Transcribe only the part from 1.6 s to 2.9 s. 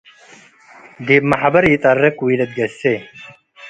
ኢጠርቅ ወኢልትገሴ።